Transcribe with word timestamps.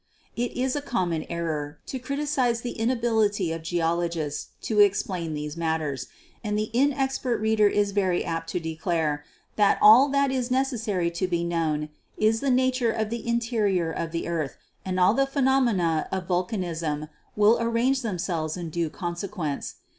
It 0.35 0.53
is 0.57 0.75
a 0.75 0.81
common 0.81 1.27
error 1.29 1.77
to 1.85 1.99
criticize 1.99 2.61
the 2.61 2.71
inability 2.71 3.51
of 3.51 3.61
geolo 3.61 4.09
gists 4.11 4.47
to 4.63 4.79
explain 4.79 5.35
these 5.35 5.55
matters, 5.55 6.07
and 6.43 6.57
the 6.57 6.71
inexpert 6.73 7.39
reader 7.39 7.67
is 7.67 7.91
very 7.91 8.25
apt 8.25 8.49
to 8.49 8.59
declare 8.59 9.23
that 9.57 9.77
all 9.79 10.09
that 10.09 10.31
is 10.31 10.49
necessary 10.49 11.11
to 11.11 11.27
be 11.27 11.43
known 11.43 11.89
is 12.17 12.39
the 12.39 12.49
nature 12.49 12.89
of 12.91 13.11
the 13.11 13.27
interior 13.27 13.91
of 13.91 14.11
the 14.11 14.27
earth 14.27 14.57
and 14.83 14.99
all 14.99 15.13
the 15.13 15.27
phe 15.27 15.39
nomena 15.43 16.07
of 16.11 16.25
vulcanism 16.27 17.07
will 17.35 17.59
arrange 17.59 18.01
themselves 18.01 18.57
in 18.57 18.71
due 18.71 18.89
sequence. 19.15 19.75